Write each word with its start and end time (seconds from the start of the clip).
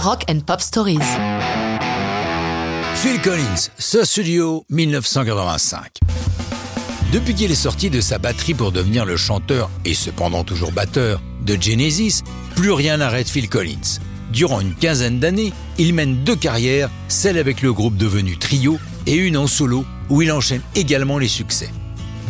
Rock 0.00 0.26
and 0.30 0.40
Pop 0.46 0.60
Stories. 0.60 1.00
Phil 2.94 3.20
Collins, 3.20 3.68
ce 3.78 4.04
studio 4.04 4.64
1985. 4.70 5.98
Depuis 7.12 7.34
qu'il 7.34 7.50
est 7.50 7.56
sorti 7.56 7.90
de 7.90 8.00
sa 8.00 8.18
batterie 8.18 8.54
pour 8.54 8.70
devenir 8.70 9.04
le 9.04 9.16
chanteur 9.16 9.68
et 9.84 9.94
cependant 9.94 10.44
toujours 10.44 10.70
batteur 10.70 11.20
de 11.44 11.60
Genesis, 11.60 12.22
plus 12.54 12.70
rien 12.70 12.98
n'arrête 12.98 13.28
Phil 13.28 13.48
Collins. 13.48 13.98
Durant 14.30 14.60
une 14.60 14.76
quinzaine 14.76 15.18
d'années, 15.18 15.52
il 15.78 15.94
mène 15.94 16.22
deux 16.22 16.36
carrières, 16.36 16.90
celle 17.08 17.36
avec 17.36 17.60
le 17.60 17.72
groupe 17.72 17.96
devenu 17.96 18.38
Trio 18.38 18.78
et 19.06 19.16
une 19.16 19.36
en 19.36 19.48
solo 19.48 19.84
où 20.10 20.22
il 20.22 20.30
enchaîne 20.30 20.62
également 20.76 21.18
les 21.18 21.26
succès. 21.26 21.70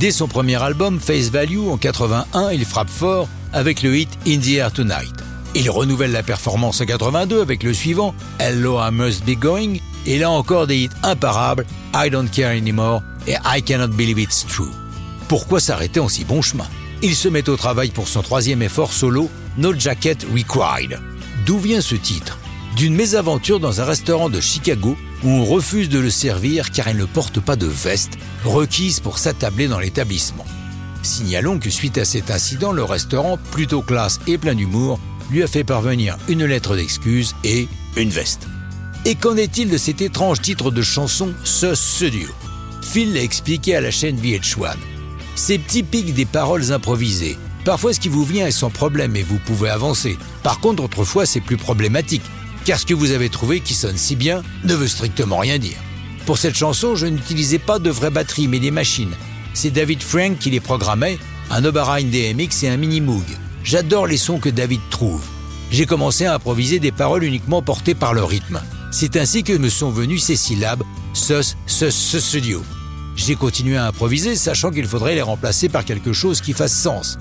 Dès 0.00 0.10
son 0.10 0.26
premier 0.26 0.62
album 0.62 0.98
Face 0.98 1.28
Value 1.28 1.68
en 1.68 1.76
81, 1.76 2.50
il 2.50 2.64
frappe 2.64 2.88
fort 2.88 3.28
avec 3.52 3.82
le 3.82 3.94
hit 3.94 4.08
In 4.26 4.38
the 4.38 4.52
Air 4.52 4.72
Tonight. 4.72 5.27
Il 5.60 5.70
renouvelle 5.70 6.12
la 6.12 6.22
performance 6.22 6.80
en 6.80 6.86
82 6.86 7.40
avec 7.42 7.64
le 7.64 7.74
suivant 7.74 8.14
Hello 8.38 8.78
I 8.78 8.92
Must 8.92 9.24
Be 9.24 9.36
Going 9.36 9.78
et 10.06 10.16
là 10.20 10.30
encore 10.30 10.68
des 10.68 10.84
hits 10.84 10.90
imparables 11.02 11.66
I 11.92 12.08
Don't 12.10 12.30
Care 12.30 12.50
Anymore 12.50 13.02
et 13.26 13.34
I 13.44 13.60
Cannot 13.60 13.88
Believe 13.88 14.20
It's 14.20 14.46
True. 14.46 14.70
Pourquoi 15.26 15.58
s'arrêter 15.58 15.98
en 15.98 16.08
si 16.08 16.24
bon 16.24 16.42
chemin? 16.42 16.68
Il 17.02 17.16
se 17.16 17.26
met 17.26 17.48
au 17.48 17.56
travail 17.56 17.90
pour 17.90 18.06
son 18.06 18.22
troisième 18.22 18.62
effort 18.62 18.92
solo 18.92 19.28
No 19.56 19.74
Jacket 19.76 20.24
Required. 20.32 21.00
D'où 21.44 21.58
vient 21.58 21.80
ce 21.80 21.96
titre? 21.96 22.38
D'une 22.76 22.94
mésaventure 22.94 23.58
dans 23.58 23.80
un 23.80 23.84
restaurant 23.84 24.30
de 24.30 24.40
Chicago 24.40 24.96
où 25.24 25.28
on 25.28 25.44
refuse 25.44 25.88
de 25.88 25.98
le 25.98 26.10
servir 26.10 26.70
car 26.70 26.86
il 26.86 26.98
ne 26.98 27.04
porte 27.04 27.40
pas 27.40 27.56
de 27.56 27.66
veste 27.66 28.12
requise 28.44 29.00
pour 29.00 29.18
s'attabler 29.18 29.66
dans 29.66 29.80
l'établissement. 29.80 30.46
Signalons 31.02 31.58
que 31.58 31.70
suite 31.70 31.98
à 31.98 32.04
cet 32.04 32.30
incident, 32.30 32.70
le 32.70 32.84
restaurant, 32.84 33.38
plutôt 33.50 33.82
classe 33.82 34.20
et 34.28 34.38
plein 34.38 34.54
d'humour, 34.54 35.00
lui 35.30 35.42
a 35.42 35.46
fait 35.46 35.64
parvenir 35.64 36.16
une 36.28 36.44
lettre 36.44 36.76
d'excuse 36.76 37.34
et 37.44 37.68
une 37.96 38.10
veste. 38.10 38.46
Et 39.04 39.14
qu'en 39.14 39.36
est-il 39.36 39.70
de 39.70 39.78
cet 39.78 40.02
étrange 40.02 40.40
titre 40.40 40.70
de 40.70 40.82
chanson, 40.82 41.32
ce 41.44 41.74
studio? 41.74 42.28
Phil 42.82 43.14
l'a 43.14 43.22
expliqué 43.22 43.76
à 43.76 43.80
la 43.80 43.90
chaîne 43.90 44.18
VH1. 44.18 44.74
C'est 45.34 45.64
typique 45.66 46.14
des 46.14 46.24
paroles 46.24 46.72
improvisées. 46.72 47.36
Parfois 47.64 47.92
ce 47.92 48.00
qui 48.00 48.08
vous 48.08 48.24
vient 48.24 48.46
est 48.46 48.50
sans 48.50 48.70
problème 48.70 49.14
et 49.16 49.22
vous 49.22 49.38
pouvez 49.38 49.68
avancer. 49.68 50.16
Par 50.42 50.60
contre, 50.60 50.82
autrefois 50.82 51.26
c'est 51.26 51.40
plus 51.40 51.56
problématique, 51.56 52.22
car 52.64 52.78
ce 52.78 52.86
que 52.86 52.94
vous 52.94 53.12
avez 53.12 53.28
trouvé 53.28 53.60
qui 53.60 53.74
sonne 53.74 53.96
si 53.96 54.16
bien 54.16 54.42
ne 54.64 54.74
veut 54.74 54.88
strictement 54.88 55.38
rien 55.38 55.58
dire. 55.58 55.78
Pour 56.26 56.38
cette 56.38 56.56
chanson, 56.56 56.96
je 56.96 57.06
n'utilisais 57.06 57.58
pas 57.58 57.78
de 57.78 57.90
vraies 57.90 58.10
batteries 58.10 58.48
mais 58.48 58.58
des 58.60 58.70
machines. 58.70 59.14
C'est 59.54 59.70
David 59.70 60.02
Frank 60.02 60.38
qui 60.38 60.50
les 60.50 60.60
programmait, 60.60 61.18
un 61.50 61.64
Oberheim 61.64 62.10
DMX 62.10 62.64
et 62.64 62.68
un 62.68 62.76
Mini 62.76 63.00
Moog. 63.00 63.24
J'adore 63.68 64.06
les 64.06 64.16
sons 64.16 64.38
que 64.38 64.48
David 64.48 64.80
trouve. 64.88 65.22
J'ai 65.70 65.84
commencé 65.84 66.24
à 66.24 66.32
improviser 66.32 66.78
des 66.78 66.90
paroles 66.90 67.22
uniquement 67.22 67.60
portées 67.60 67.94
par 67.94 68.14
le 68.14 68.24
rythme. 68.24 68.62
C'est 68.90 69.14
ainsi 69.18 69.42
que 69.42 69.52
me 69.52 69.68
sont 69.68 69.90
venues 69.90 70.18
ces 70.18 70.36
syllabes 70.36 70.82
sus, 71.12 71.54
sus, 71.66 71.90
sus, 71.90 72.20
studio. 72.22 72.62
J'ai 73.14 73.34
continué 73.34 73.76
à 73.76 73.86
improviser, 73.86 74.36
sachant 74.36 74.70
qu'il 74.70 74.86
faudrait 74.86 75.16
les 75.16 75.20
remplacer 75.20 75.68
par 75.68 75.84
quelque 75.84 76.14
chose 76.14 76.40
qui 76.40 76.54
fasse 76.54 76.72
sens. 76.72 77.18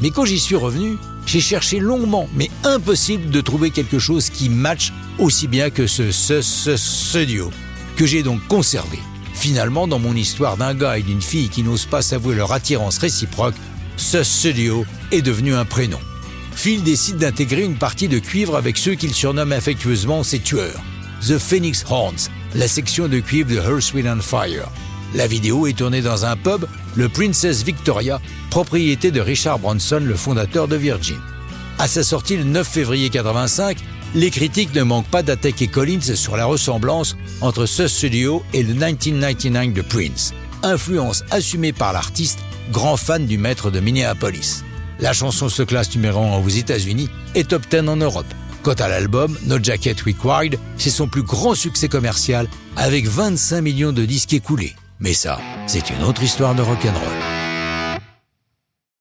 Mais 0.00 0.10
quand 0.10 0.24
j'y 0.24 0.38
suis 0.38 0.54
revenu, 0.54 0.98
j'ai 1.26 1.40
cherché 1.40 1.80
longuement, 1.80 2.28
mais 2.32 2.48
impossible 2.62 3.30
de 3.30 3.40
trouver 3.40 3.72
quelque 3.72 3.98
chose 3.98 4.30
qui 4.30 4.50
matche 4.50 4.92
aussi 5.18 5.48
bien 5.48 5.68
que 5.68 5.88
ce 5.88 6.12
ce 6.12 6.42
ce 6.42 6.76
studio, 6.76 7.50
que 7.96 8.06
j'ai 8.06 8.22
donc 8.22 8.46
conservé. 8.46 9.00
Finalement, 9.34 9.88
dans 9.88 9.98
mon 9.98 10.14
histoire 10.14 10.56
d'un 10.56 10.74
gars 10.74 10.98
et 10.98 11.02
d'une 11.02 11.22
fille 11.22 11.48
qui 11.48 11.64
n'osent 11.64 11.86
pas 11.86 12.02
s'avouer 12.02 12.36
leur 12.36 12.52
attirance 12.52 12.98
réciproque, 12.98 13.56
ce 13.98 14.22
studio 14.22 14.86
est 15.10 15.22
devenu 15.22 15.54
un 15.54 15.64
prénom. 15.64 15.98
Phil 16.54 16.82
décide 16.82 17.18
d'intégrer 17.18 17.62
une 17.62 17.76
partie 17.76 18.08
de 18.08 18.18
cuivre 18.18 18.56
avec 18.56 18.78
ceux 18.78 18.94
qu'il 18.94 19.12
surnomme 19.12 19.52
affectueusement 19.52 20.22
ses 20.22 20.38
tueurs. 20.38 20.80
The 21.20 21.36
Phoenix 21.36 21.84
Horns, 21.90 22.30
la 22.54 22.68
section 22.68 23.08
de 23.08 23.18
cuivre 23.18 23.50
de 23.50 23.56
Earth, 23.56 23.92
and 24.06 24.20
Fire. 24.22 24.70
La 25.14 25.26
vidéo 25.26 25.66
est 25.66 25.76
tournée 25.76 26.00
dans 26.00 26.24
un 26.24 26.36
pub, 26.36 26.64
le 26.94 27.08
Princess 27.08 27.64
Victoria, 27.64 28.20
propriété 28.50 29.10
de 29.10 29.20
Richard 29.20 29.58
Branson, 29.58 30.00
le 30.02 30.14
fondateur 30.14 30.68
de 30.68 30.76
Virgin. 30.76 31.18
À 31.78 31.88
sa 31.88 32.04
sortie 32.04 32.36
le 32.36 32.44
9 32.44 32.66
février 32.66 33.10
85, 33.10 33.78
les 34.14 34.30
critiques 34.30 34.74
ne 34.74 34.84
manquent 34.84 35.10
pas 35.10 35.22
d'attaquer 35.22 35.66
Collins 35.66 36.14
sur 36.14 36.36
la 36.36 36.46
ressemblance 36.46 37.16
entre 37.40 37.66
ce 37.66 37.88
studio 37.88 38.42
et 38.52 38.62
le 38.62 38.74
1999 38.74 39.72
de 39.72 39.82
Prince, 39.82 40.34
influence 40.62 41.24
assumée 41.30 41.72
par 41.72 41.92
l'artiste, 41.92 42.40
grand 42.70 42.96
fan 42.96 43.26
du 43.26 43.38
maître 43.38 43.70
de 43.70 43.80
Minneapolis. 43.80 44.64
La 45.00 45.12
chanson 45.12 45.48
se 45.48 45.62
classe 45.62 45.94
numéro 45.94 46.20
1 46.20 46.38
aux 46.38 46.48
États-Unis 46.48 47.08
et 47.34 47.44
top 47.44 47.62
10 47.70 47.88
en 47.88 47.96
Europe. 47.96 48.26
Quant 48.62 48.74
à 48.74 48.88
l'album, 48.88 49.38
No 49.46 49.56
Jacket 49.62 50.00
Required, 50.00 50.58
c'est 50.76 50.90
son 50.90 51.06
plus 51.08 51.22
grand 51.22 51.54
succès 51.54 51.88
commercial 51.88 52.48
avec 52.76 53.06
25 53.06 53.60
millions 53.60 53.92
de 53.92 54.04
disques 54.04 54.32
écoulés. 54.32 54.74
Mais 55.00 55.12
ça, 55.12 55.38
c'est 55.66 55.90
une 55.90 56.02
autre 56.02 56.22
histoire 56.22 56.54
de 56.54 56.62
rock'n'roll. 56.62 57.27